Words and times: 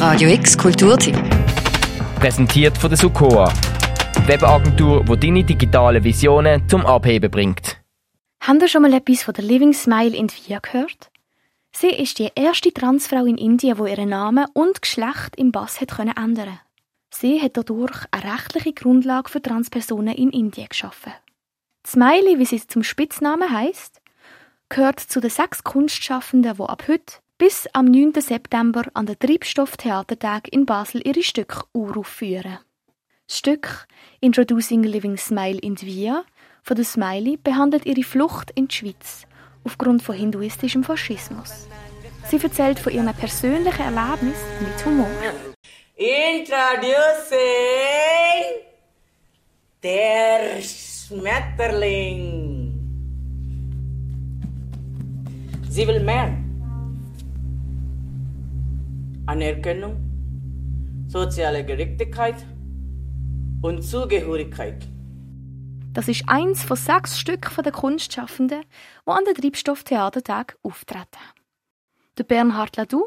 Radio 0.00 0.30
X 0.30 0.56
Kulturtipp. 0.56 1.14
Präsentiert 2.18 2.78
von 2.78 2.88
der 2.88 2.96
Sukoa. 2.96 3.52
Webagentur, 4.24 5.04
die 5.04 5.20
deine 5.20 5.44
digitalen 5.44 6.02
Visionen 6.02 6.66
zum 6.70 6.86
Abheben 6.86 7.30
bringt. 7.30 7.76
Habt 8.40 8.62
ihr 8.62 8.68
schon 8.68 8.80
mal 8.80 8.94
etwas 8.94 9.22
von 9.22 9.34
der 9.34 9.44
Living 9.44 9.74
Smile 9.74 10.16
in 10.16 10.30
Via 10.30 10.60
gehört? 10.60 11.10
Sie 11.72 11.90
ist 11.90 12.18
die 12.18 12.30
erste 12.34 12.72
Transfrau 12.72 13.26
in 13.26 13.36
Indien, 13.36 13.76
die 13.76 13.90
ihren 13.90 14.08
Namen 14.08 14.46
und 14.54 14.80
Geschlecht 14.80 15.36
im 15.36 15.52
Pass 15.52 15.82
hat 15.82 15.90
können 15.90 16.16
ändern. 16.16 16.60
Sie 17.10 17.38
hat 17.42 17.58
dadurch 17.58 18.06
eine 18.10 18.32
rechtliche 18.32 18.72
Grundlage 18.72 19.28
für 19.28 19.42
Transpersonen 19.42 20.14
in 20.14 20.30
Indien 20.30 20.70
geschaffen. 20.70 21.12
Smiley, 21.86 22.38
wie 22.38 22.46
sie 22.46 22.66
zum 22.66 22.82
Spitznamen 22.84 23.50
heißt, 23.50 24.00
gehört 24.70 24.98
zu 24.98 25.20
den 25.20 25.28
sechs 25.28 25.62
Kunstschaffenden, 25.62 26.56
die 26.56 26.62
ab 26.62 26.84
heute 26.88 27.16
bis 27.40 27.66
am 27.72 27.86
9. 27.86 28.12
September 28.20 28.82
an 28.92 29.06
den 29.06 29.18
Treibstofftheatertag 29.18 30.52
in 30.52 30.66
Basel 30.66 31.00
ihre 31.06 31.22
Stücke 31.22 31.62
uraufführen. 31.72 32.58
Das 33.26 33.38
Stück 33.38 33.86
Introducing 34.20 34.82
Living 34.82 35.16
Smile 35.16 35.58
in 35.58 35.80
Via 35.80 36.24
von 36.62 36.76
der 36.76 36.84
Smiley 36.84 37.38
behandelt 37.38 37.86
ihre 37.86 38.02
Flucht 38.02 38.50
in 38.54 38.68
die 38.68 38.74
Schweiz 38.74 39.26
aufgrund 39.64 40.02
von 40.02 40.16
hinduistischem 40.16 40.84
Faschismus. 40.84 41.66
Sie 42.28 42.36
erzählt 42.36 42.78
von 42.78 42.92
ihren 42.92 43.14
persönlichen 43.14 43.84
Erlebnissen 43.84 44.44
mit 44.60 44.84
Humor. 44.84 45.08
Introducing 45.96 47.38
der 49.82 50.60
Schmetterling. 50.60 52.36
Sie 55.70 55.86
will 55.88 56.00
mehr. 56.00 56.49
Anerkennung, 59.30 59.96
soziale 61.06 61.64
Gerechtigkeit 61.64 62.34
und 63.62 63.80
Zugehörigkeit. 63.80 64.88
Das 65.92 66.08
ist 66.08 66.24
eins 66.26 66.64
von 66.64 66.76
sechs 66.76 67.16
Stücken 67.20 67.62
der 67.62 67.70
Kunstschaffenden, 67.70 68.62
die 68.62 69.10
an 69.10 69.24
den 69.24 69.34
Treibstofftheatertag 69.34 70.58
auftreten. 70.64 71.22
Der 72.18 72.24
Bernhard 72.24 72.76
Ladou 72.76 73.06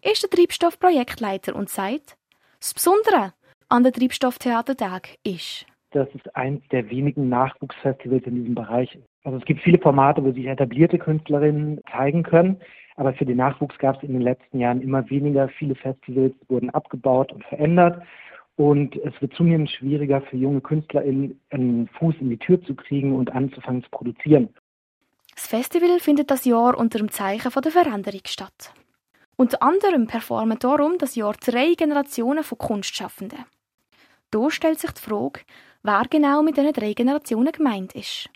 ist 0.00 0.22
der 0.22 0.30
Treibstoffprojektleiter 0.30 1.54
und 1.54 1.68
sagt, 1.68 2.16
das 2.60 2.72
Besondere 2.72 3.34
an 3.68 3.84
den 3.84 3.92
Treibstofftheatertag 3.92 5.18
ist, 5.22 5.66
das 5.90 6.08
ist 6.14 6.34
eins 6.34 6.62
der 6.68 6.88
wenigen 6.90 7.28
Nachwuchsfestivals 7.28 8.24
in 8.24 8.36
diesem 8.36 8.54
Bereich. 8.54 8.98
Also 9.24 9.38
es 9.38 9.44
gibt 9.44 9.62
viele 9.62 9.78
Formate, 9.78 10.22
wo 10.24 10.32
sich 10.32 10.46
etablierte 10.46 10.98
Künstlerinnen 10.98 11.80
zeigen 11.90 12.22
können, 12.22 12.60
aber 12.98 13.12
für 13.14 13.24
den 13.24 13.36
Nachwuchs 13.36 13.78
gab 13.78 13.96
es 13.96 14.02
in 14.02 14.12
den 14.12 14.22
letzten 14.22 14.58
Jahren 14.58 14.82
immer 14.82 15.08
weniger. 15.08 15.48
Viele 15.50 15.76
Festivals 15.76 16.34
wurden 16.48 16.68
abgebaut 16.70 17.32
und 17.32 17.44
verändert 17.44 18.02
und 18.56 18.96
es 18.96 19.14
wird 19.20 19.32
zunehmend 19.34 19.70
schwieriger 19.70 20.20
für 20.22 20.36
junge 20.36 20.60
KünstlerInnen, 20.60 21.40
einen 21.50 21.86
Fuß 21.98 22.16
in 22.20 22.30
die 22.30 22.38
Tür 22.38 22.60
zu 22.64 22.74
kriegen 22.74 23.14
und 23.14 23.32
anzufangen 23.32 23.84
zu 23.84 23.90
produzieren. 23.90 24.48
Das 25.32 25.46
Festival 25.46 26.00
findet 26.00 26.32
das 26.32 26.44
Jahr 26.44 26.76
unter 26.76 26.98
dem 26.98 27.12
Zeichen 27.12 27.52
der 27.62 27.70
Veränderung 27.70 28.22
statt. 28.24 28.74
Unter 29.36 29.62
anderem 29.62 30.08
performen 30.08 30.58
darum 30.58 30.98
das 30.98 31.14
Jahr 31.14 31.34
drei 31.34 31.74
Generationen 31.74 32.42
von 32.42 32.58
Kunstschaffenden. 32.58 33.44
Da 34.32 34.50
stellt 34.50 34.80
sich 34.80 34.90
die 34.90 35.00
Frage, 35.00 35.42
wer 35.84 36.02
genau 36.10 36.42
mit 36.42 36.56
diesen 36.56 36.72
drei 36.72 36.94
Generationen 36.94 37.52
gemeint 37.52 37.94
ist. 37.94 38.28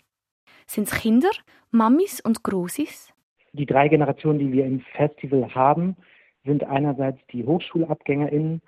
Sind 0.65 0.87
es 0.87 1.01
Kinder, 1.01 1.31
Mamis 1.71 2.21
und 2.21 2.43
Grossis? 2.43 3.12
Die 3.53 3.65
drei 3.65 3.87
Generationen, 3.87 4.39
die 4.39 4.51
wir 4.51 4.65
im 4.65 4.81
Festival 4.95 5.53
haben, 5.53 5.95
sind 6.43 6.63
einerseits 6.63 7.19
die 7.31 7.45
HochschulabgängerInnen, 7.45 8.61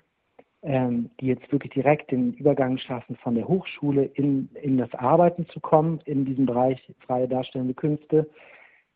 ähm, 0.62 1.10
die 1.20 1.26
jetzt 1.26 1.50
wirklich 1.52 1.72
direkt 1.72 2.10
den 2.10 2.34
Übergang 2.34 2.78
schaffen, 2.78 3.16
von 3.16 3.34
der 3.34 3.46
Hochschule 3.46 4.04
in, 4.04 4.48
in 4.62 4.78
das 4.78 4.92
Arbeiten 4.94 5.46
zu 5.48 5.60
kommen, 5.60 6.00
in 6.04 6.24
diesem 6.24 6.46
Bereich 6.46 6.80
freie 7.00 7.28
darstellende 7.28 7.74
Künste. 7.74 8.28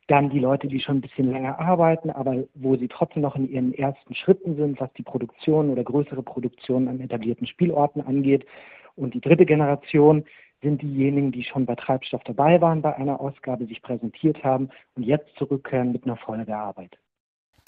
Dann 0.07 0.31
die 0.31 0.39
Leute, 0.39 0.67
die 0.67 0.81
schon 0.81 0.99
ein 0.99 1.03
bisschen 1.03 1.31
länger 1.31 1.61
arbeiten, 1.61 2.11
aber 2.11 2.45
wo 2.55 2.77
sie 2.77 2.89
trotzdem 2.89 3.23
noch 3.23 3.37
in 3.37 3.49
ihren 3.49 3.75
ersten 3.75 4.15
Schritten 4.15 4.57
sind, 4.57 4.81
was 4.81 4.93
die 4.95 5.03
Produktion 5.03 5.71
oder 5.71 5.85
größere 5.85 6.23
Produktionen 6.23 6.89
an 6.89 7.01
etablierten 7.01 7.47
Spielorten 7.47 8.01
angeht. 8.03 8.45
Und 8.97 9.15
die 9.15 9.21
dritte 9.21 9.47
Generation 9.47 10.25
sind 10.63 10.83
diejenigen, 10.83 11.33
die 11.33 11.45
schon 11.45 11.67
bei 11.67 11.75
Treibstoff 11.75 12.23
dabei 12.25 12.61
waren 12.61 12.83
bei 12.83 12.95
einer 12.97 13.21
Ausgabe, 13.21 13.67
sich 13.67 13.83
präsentiert 13.83 14.43
haben 14.45 14.71
und 14.95 15.05
jetzt 15.05 15.35
zurückkehren 15.37 15.93
mit 15.93 16.05
einer 16.05 16.17
Folgearbeit. 16.17 16.99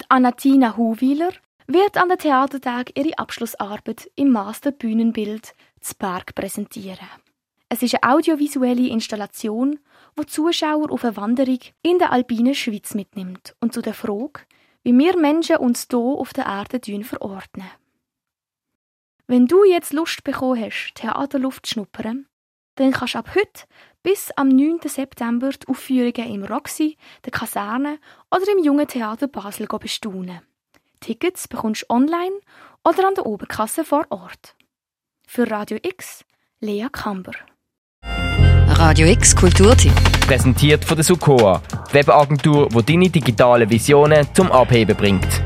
Anatina 0.09 0.77
Huwiler 0.77 1.31
wird 1.67 1.97
an 1.97 2.09
der 2.09 2.17
Theatertag 2.17 2.97
ihre 2.97 3.17
Abschlussarbeit 3.17 4.09
im 4.15 4.29
Master 4.29 4.71
Bühnenbild 4.71 5.53
zu 5.79 5.95
präsentieren. 5.95 7.07
Es 7.69 7.81
ist 7.81 7.95
eine 8.03 8.13
audiovisuelle 8.13 8.87
Installation, 8.89 9.79
wo 10.15 10.23
Zuschauer 10.23 10.91
auf 10.91 11.03
eine 11.03 11.17
Wanderung 11.17 11.59
in 11.81 11.97
der 11.97 12.11
alpinen 12.11 12.53
Schweiz 12.53 12.93
mitnimmt 12.93 13.55
und 13.61 13.73
zu 13.73 13.81
der 13.81 13.95
Frage, 13.95 14.41
wie 14.83 14.95
wir 14.95 15.17
Menschen 15.17 15.57
uns 15.57 15.87
hier 15.89 15.99
auf 15.99 16.33
der 16.33 16.45
Erde 16.45 17.03
verordnen. 17.03 17.67
Wenn 19.25 19.47
du 19.47 19.63
jetzt 19.63 19.93
Lust 19.93 20.23
bekommen 20.23 20.61
hast, 20.61 20.93
Theaterluft 20.95 21.65
zu 21.65 21.73
schnuppern, 21.73 22.27
dann 22.75 22.91
kannst 22.91 23.15
du 23.15 23.19
ab 23.19 23.29
heute 23.35 23.65
bis 24.03 24.31
am 24.35 24.49
9. 24.49 24.79
September 24.85 25.49
die 25.49 25.67
Aufführungen 25.67 26.33
im 26.33 26.43
Roxy, 26.43 26.97
der 27.23 27.31
Kaserne 27.31 27.99
oder 28.29 28.51
im 28.51 28.63
Jungen 28.63 28.87
Theater 28.87 29.27
Basel 29.27 29.67
bestaunen. 29.67 30.41
Tickets 30.99 31.47
bekommst 31.47 31.83
du 31.83 31.93
online 31.93 32.39
oder 32.83 33.07
an 33.07 33.15
der 33.15 33.25
Oberkasse 33.25 33.83
vor 33.83 34.05
Ort. 34.09 34.55
Für 35.27 35.49
Radio 35.49 35.77
X, 35.81 36.25
Lea 36.59 36.87
Kamber. 36.91 37.33
Radio 38.67 39.07
X 39.07 39.35
Kulturtipp. 39.35 39.93
Präsentiert 40.25 40.83
von 40.83 40.97
der 40.97 41.03
Sukoa. 41.03 41.61
Webagentur, 41.91 42.69
die 42.69 42.83
deine 42.83 43.09
digitalen 43.09 43.69
Visionen 43.69 44.27
zum 44.33 44.51
Abheben 44.51 44.95
bringt. 44.95 45.42